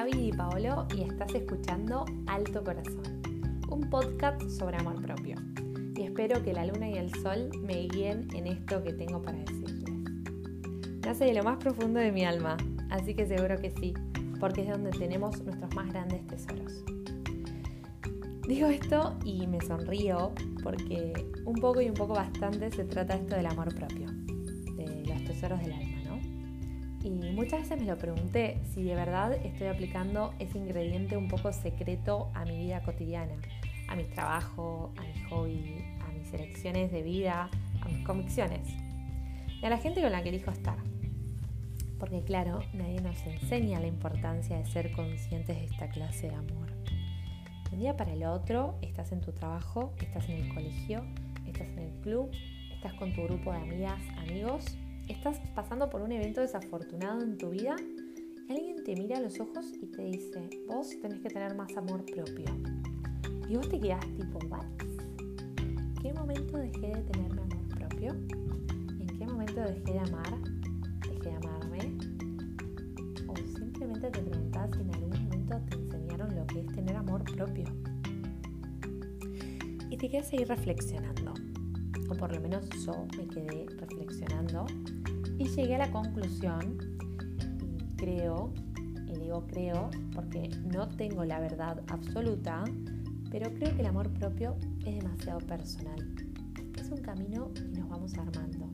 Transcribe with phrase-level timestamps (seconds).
[0.00, 3.20] Gaby Di Paolo y estás escuchando Alto Corazón,
[3.68, 5.36] un podcast sobre amor propio.
[5.94, 9.36] Y espero que la luna y el sol me guíen en esto que tengo para
[9.36, 9.90] decirles.
[11.04, 12.56] Nace de lo más profundo de mi alma,
[12.88, 13.92] así que seguro que sí,
[14.40, 16.82] porque es donde tenemos nuestros más grandes tesoros.
[18.48, 21.12] Digo esto y me sonrío porque
[21.44, 24.06] un poco y un poco bastante se trata esto del amor propio,
[24.78, 25.89] de los tesoros del alma.
[27.02, 31.50] Y muchas veces me lo pregunté si de verdad estoy aplicando ese ingrediente un poco
[31.50, 33.36] secreto a mi vida cotidiana,
[33.88, 37.48] a mi trabajo, a mi hobby, a mis elecciones de vida,
[37.80, 38.68] a mis convicciones
[39.62, 40.76] y a la gente con la que elijo estar.
[41.98, 46.70] Porque claro, nadie nos enseña la importancia de ser conscientes de esta clase de amor.
[47.72, 51.02] Un día para el otro estás en tu trabajo, estás en el colegio,
[51.46, 52.30] estás en el club,
[52.74, 54.76] estás con tu grupo de amigas, amigos
[55.10, 57.74] estás pasando por un evento desafortunado en tu vida
[58.48, 61.76] y alguien te mira a los ojos y te dice, vos tenés que tener más
[61.76, 62.46] amor propio.
[63.48, 64.64] Y vos te quedás tipo, ¿what?
[65.58, 68.12] ¿En qué momento dejé de tener mi amor propio?
[68.12, 70.38] ¿En qué momento dejé de amar?
[71.08, 71.98] ¿Dejé de amarme?
[73.26, 77.24] O simplemente te preguntás si en algún momento te enseñaron lo que es tener amor
[77.24, 77.64] propio.
[79.90, 81.34] Y te quedas ahí reflexionando.
[82.08, 84.66] O por lo menos yo me quedé reflexionando
[85.40, 86.76] y llegué a la conclusión,
[87.78, 88.52] y creo,
[89.08, 92.62] y digo creo porque no tengo la verdad absoluta,
[93.30, 96.14] pero creo que el amor propio es demasiado personal.
[96.78, 98.68] Es un camino que nos vamos armando.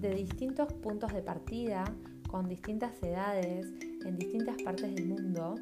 [0.00, 1.84] De distintos puntos de partida,
[2.30, 3.70] con distintas edades,
[4.06, 5.56] en distintas partes del mundo.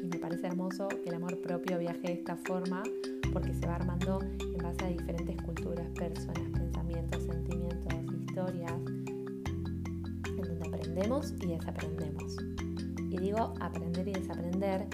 [0.00, 2.84] Y me parece hermoso que el amor propio viaje de esta forma
[3.32, 9.01] porque se va armando en base a diferentes culturas, personas, pensamientos, sentimientos, historias,
[10.92, 12.36] aprendemos y desaprendemos.
[13.10, 14.86] Y digo aprender y desaprender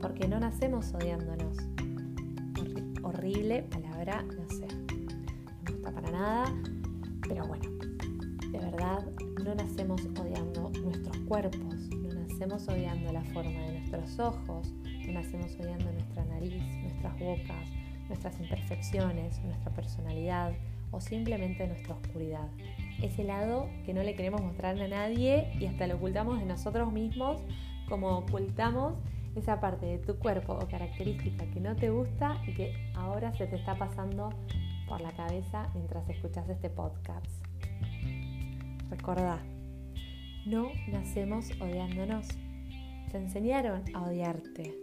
[0.00, 1.58] porque no nacemos odiándonos.
[3.02, 4.66] horrible palabra, no sé.
[4.66, 6.44] No me gusta para nada,
[7.28, 7.64] pero bueno,
[8.50, 9.04] de verdad
[9.44, 14.72] no nacemos odiando nuestros cuerpos, no nacemos odiando la forma de nuestros ojos,
[15.06, 17.68] no nacemos odiando nuestra nariz, nuestras bocas,
[18.08, 20.54] nuestras imperfecciones, nuestra personalidad
[20.90, 22.48] o simplemente nuestra oscuridad
[23.02, 26.92] ese lado que no le queremos mostrar a nadie y hasta lo ocultamos de nosotros
[26.92, 27.40] mismos,
[27.88, 28.94] como ocultamos
[29.36, 33.46] esa parte de tu cuerpo o característica que no te gusta y que ahora se
[33.46, 34.30] te está pasando
[34.88, 37.26] por la cabeza mientras escuchas este podcast.
[38.90, 39.42] Recordá,
[40.46, 42.28] no nacemos odiándonos.
[43.10, 44.74] Te enseñaron a odiarte.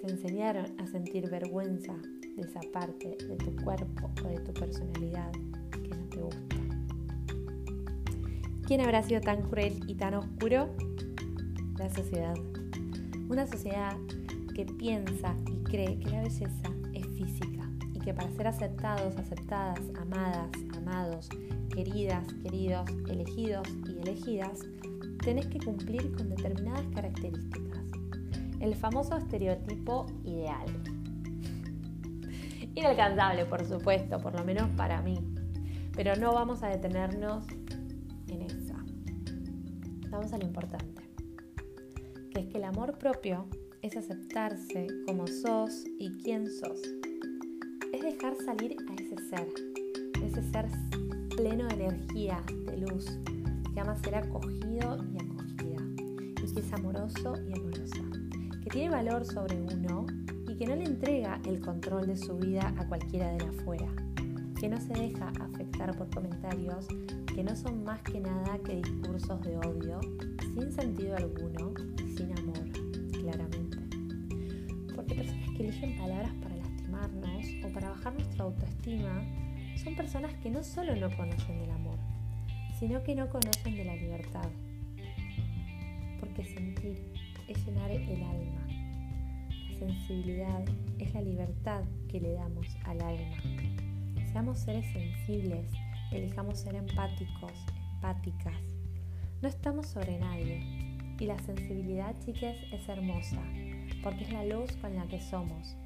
[0.00, 1.94] Te enseñaron a sentir vergüenza
[2.36, 5.23] de esa parte de tu cuerpo o de tu personalidad
[8.66, 10.74] ¿Quién habrá sido tan cruel y tan oscuro?
[11.76, 12.34] La sociedad.
[13.28, 13.94] Una sociedad
[14.54, 19.80] que piensa y cree que la belleza es física y que para ser aceptados, aceptadas,
[20.00, 20.48] amadas,
[20.78, 21.28] amados,
[21.74, 24.60] queridas, queridos, elegidos y elegidas,
[25.22, 27.82] tenés que cumplir con determinadas características.
[28.60, 30.64] El famoso estereotipo ideal.
[32.74, 35.18] Inalcanzable, por supuesto, por lo menos para mí.
[35.94, 37.44] Pero no vamos a detenernos.
[40.14, 41.02] Vamos a lo importante,
[42.30, 43.48] que es que el amor propio
[43.82, 46.80] es aceptarse como sos y quién sos.
[47.92, 49.48] Es dejar salir a ese ser,
[50.22, 50.68] ese ser
[51.36, 53.18] pleno de energía, de luz,
[53.74, 55.82] que ama ser acogido y acogida,
[56.44, 58.04] y que es amoroso y amorosa,
[58.62, 60.06] que tiene valor sobre uno
[60.48, 64.03] y que no le entrega el control de su vida a cualquiera de afuera
[64.58, 66.86] que no se deja afectar por comentarios
[67.34, 70.00] que no son más que nada que discursos de odio,
[70.54, 72.70] sin sentido alguno y sin amor,
[73.12, 73.78] claramente.
[74.94, 79.24] Porque personas que eligen palabras para lastimarnos o para bajar nuestra autoestima
[79.82, 81.98] son personas que no solo no conocen del amor,
[82.78, 84.48] sino que no conocen de la libertad.
[86.20, 87.02] Porque sentir
[87.48, 88.66] es llenar el alma.
[89.70, 90.64] La sensibilidad
[91.00, 93.83] es la libertad que le damos al alma.
[94.34, 95.70] Seamos seres sensibles,
[96.10, 97.52] elijamos ser empáticos,
[97.94, 98.58] empáticas.
[99.40, 100.58] No estamos sobre nadie.
[101.20, 103.40] Y la sensibilidad, chicas, es hermosa,
[104.02, 105.76] porque es la luz con la que somos,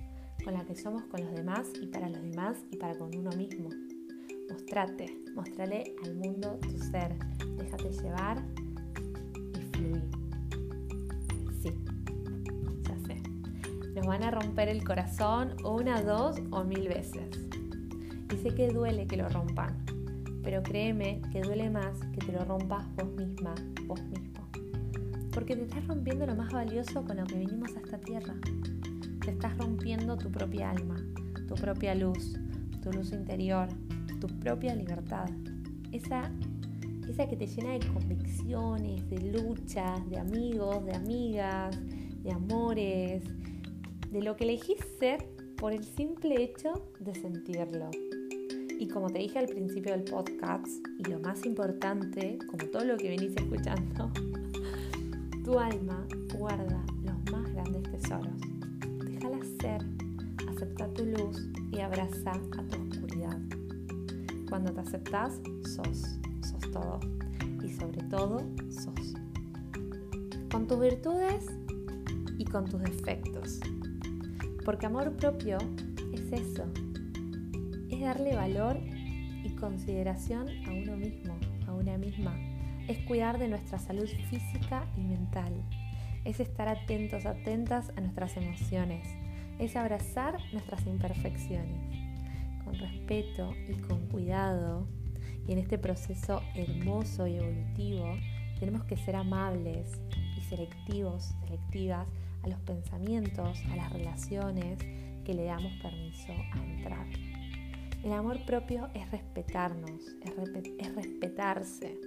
[0.42, 3.28] con la que somos con los demás y para los demás y para con uno
[3.32, 3.68] mismo.
[4.50, 7.18] Mostrate, mostrale al mundo tu ser,
[7.58, 8.42] déjate llevar
[9.58, 10.10] y fluir.
[11.60, 11.74] Sí,
[12.88, 13.22] ya sé.
[13.94, 17.47] Nos van a romper el corazón una, dos o mil veces
[18.32, 19.84] y sé que duele que lo rompan,
[20.42, 23.54] pero créeme que duele más que te lo rompas vos misma,
[23.86, 24.48] vos mismo.
[25.32, 28.34] Porque te estás rompiendo lo más valioso con lo que vinimos a esta tierra.
[29.24, 30.96] Te estás rompiendo tu propia alma,
[31.46, 32.38] tu propia luz,
[32.82, 33.68] tu luz interior,
[34.20, 35.28] tu propia libertad.
[35.92, 36.30] Esa,
[37.08, 41.78] esa que te llena de convicciones, de luchas, de amigos, de amigas,
[42.22, 43.22] de amores,
[44.10, 45.24] de lo que elegís ser
[45.56, 47.90] por el simple hecho de sentirlo.
[48.80, 52.96] Y como te dije al principio del podcast, y lo más importante, como todo lo
[52.96, 54.12] que venís escuchando,
[55.44, 56.06] tu alma
[56.38, 58.40] guarda los más grandes tesoros.
[59.04, 59.84] Déjala ser,
[60.48, 63.36] acepta tu luz y abraza a tu oscuridad.
[64.48, 67.00] Cuando te aceptas, sos, sos todo.
[67.64, 68.38] Y sobre todo,
[68.70, 69.14] sos.
[70.52, 71.46] Con tus virtudes
[72.38, 73.58] y con tus defectos.
[74.64, 75.58] Porque amor propio
[76.12, 76.64] es eso,
[77.98, 78.78] es darle valor
[79.44, 81.36] y consideración a uno mismo,
[81.66, 82.32] a una misma.
[82.86, 85.52] Es cuidar de nuestra salud física y mental.
[86.24, 89.04] Es estar atentos, atentas a nuestras emociones.
[89.58, 91.82] Es abrazar nuestras imperfecciones.
[92.64, 94.86] Con respeto y con cuidado.
[95.48, 98.14] Y en este proceso hermoso y evolutivo
[98.60, 100.00] tenemos que ser amables
[100.36, 102.06] y selectivos, selectivas
[102.44, 104.78] a los pensamientos, a las relaciones
[105.24, 107.37] que le damos permiso a entrar.
[108.02, 111.98] El amor propio es respetarnos, es, respetarse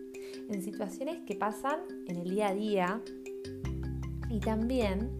[0.49, 3.01] en situaciones que pasan en el día a día
[4.29, 5.11] y también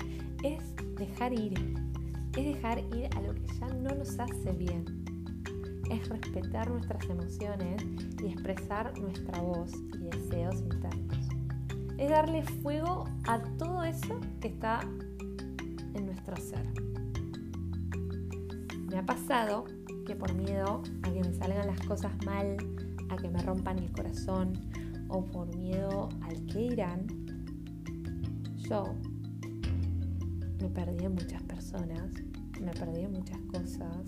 [0.43, 1.53] es dejar ir,
[2.37, 4.85] es dejar ir a lo que ya no nos hace bien,
[5.89, 7.83] es respetar nuestras emociones
[8.23, 11.17] y expresar nuestra voz y deseos internos.
[11.97, 14.79] Es darle fuego a todo eso que está
[15.93, 16.65] en nuestro ser.
[18.89, 19.65] Me ha pasado
[20.05, 22.57] que por miedo a que me salgan las cosas mal,
[23.09, 24.53] a que me rompan el corazón
[25.09, 27.07] o por miedo al que irán,
[28.57, 28.95] yo
[30.61, 32.11] me perdí en muchas personas,
[32.59, 34.05] me perdí en muchas cosas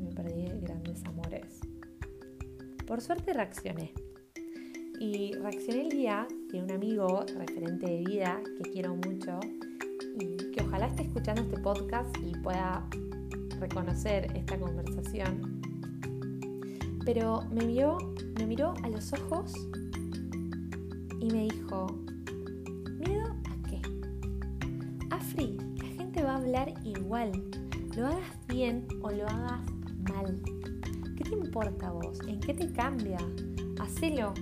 [0.00, 1.60] me perdí en grandes amores.
[2.86, 3.92] Por suerte reaccioné.
[4.98, 9.40] Y reaccioné el día que un amigo referente de vida que quiero mucho
[10.18, 12.86] y que ojalá esté escuchando este podcast y pueda
[13.60, 15.60] reconocer esta conversación,
[17.04, 17.98] pero me miró,
[18.38, 19.52] me miró a los ojos
[21.20, 21.86] y me dijo,
[22.98, 23.80] ¿miedo a qué?
[25.10, 27.32] Afri, la gente va a hablar igual,
[27.96, 29.60] lo hagas bien o lo hagas
[30.08, 30.40] mal.
[31.16, 32.18] ¿Qué te importa a vos?
[32.26, 33.18] ¿En qué te cambia?
[33.78, 34.32] Hacelo.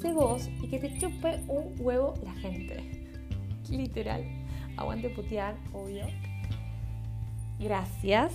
[0.00, 3.08] Sé vos y que te chupe un huevo la gente.
[3.70, 4.24] Literal.
[4.76, 6.04] Aguante putear, obvio.
[7.58, 8.32] Gracias.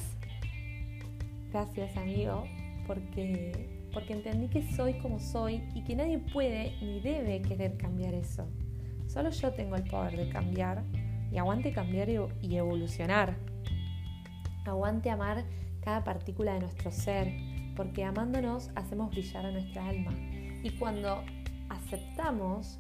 [1.52, 2.46] Gracias, amigo,
[2.88, 8.14] porque, porque entendí que soy como soy y que nadie puede ni debe querer cambiar
[8.14, 8.48] eso.
[9.08, 10.84] Solo yo tengo el poder de cambiar
[11.32, 13.36] y aguante cambiar y evolucionar.
[14.66, 15.46] Aguante amar
[15.84, 17.32] cada partícula de nuestro ser,
[17.76, 20.12] porque amándonos hacemos brillar a nuestra alma.
[20.64, 21.24] Y cuando
[21.70, 22.80] aceptamos,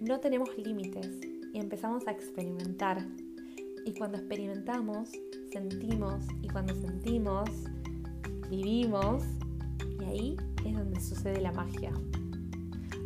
[0.00, 1.20] no tenemos límites
[1.52, 3.04] y empezamos a experimentar.
[3.88, 5.08] Y cuando experimentamos,
[5.50, 7.48] sentimos y cuando sentimos,
[8.50, 9.24] vivimos
[9.98, 10.36] y ahí
[10.66, 11.90] es donde sucede la magia.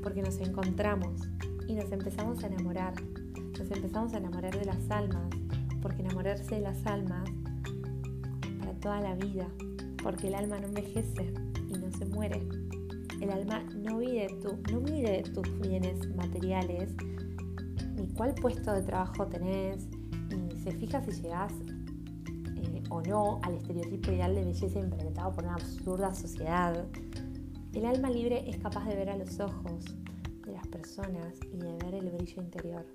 [0.03, 1.21] Porque nos encontramos
[1.69, 2.95] y nos empezamos a enamorar.
[3.57, 5.31] Nos empezamos a enamorar de las almas.
[5.81, 7.31] Porque enamorarse de las almas
[8.59, 9.47] para toda la vida.
[10.03, 11.33] Porque el alma no envejece
[11.69, 12.43] y no se muere.
[13.21, 16.91] El alma no mide, tu, no mide tus bienes materiales,
[17.95, 19.87] ni cuál puesto de trabajo tenés,
[20.63, 21.53] se fija si llegás
[22.89, 26.87] o no al estereotipo ideal de belleza implementado por una absurda sociedad.
[27.73, 29.85] El alma libre es capaz de ver a los ojos
[30.45, 32.87] de las personas y de ver el brillo interior.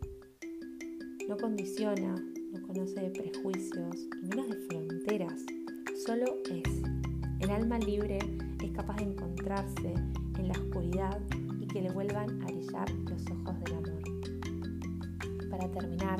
[1.28, 2.16] No condiciona,
[2.54, 5.42] no conoce de prejuicios y menos de fronteras,
[6.06, 6.84] solo es.
[7.40, 8.20] El alma libre
[8.64, 9.94] es capaz de encontrarse
[10.38, 11.20] en la oscuridad
[11.60, 15.50] y que le vuelvan a brillar los ojos del amor.
[15.50, 16.20] Para terminar,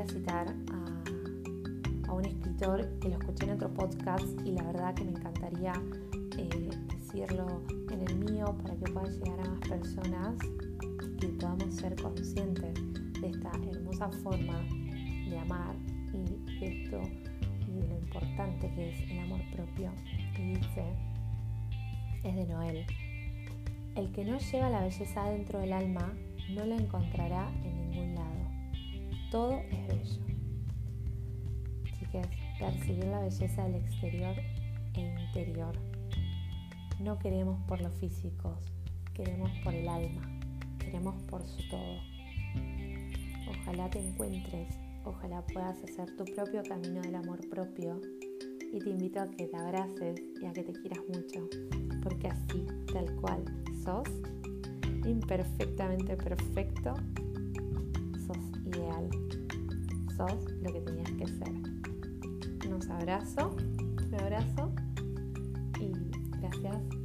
[0.00, 0.54] a citar
[2.08, 5.72] a un escritor que lo escuché en otro podcast y la verdad que me encantaría
[6.38, 10.36] eh, decirlo en el mío para que puedan llegar a más personas
[11.20, 12.74] y podamos ser conscientes
[13.20, 14.58] de esta hermosa forma
[15.28, 15.76] de amar
[16.14, 17.02] y esto
[17.68, 19.92] y de lo importante que es el amor propio.
[20.38, 20.84] Y dice,
[22.24, 22.86] es de Noel,
[23.96, 26.10] el que no lleva la belleza dentro del alma
[26.54, 27.89] no la encontrará en ningún.
[29.30, 30.30] Todo es bello
[32.12, 32.26] es
[32.58, 34.34] percibir la belleza del exterior
[34.94, 35.74] e interior.
[36.98, 38.58] No queremos por los físicos,
[39.14, 40.22] queremos por el alma,
[40.78, 42.00] queremos por su todo.
[43.48, 44.68] ojalá te encuentres,
[45.04, 48.00] ojalá puedas hacer tu propio camino del amor propio
[48.72, 51.48] y te invito a que te abraces y a que te quieras mucho,
[52.02, 53.44] porque así, tal cual
[53.84, 54.08] sos,
[55.06, 56.94] imperfectamente perfecto,
[58.26, 59.08] sos ideal.
[60.16, 62.68] Sos lo que tenías que ser.
[62.68, 64.72] Nos abrazo, un abrazo
[65.80, 65.92] y
[66.40, 66.99] gracias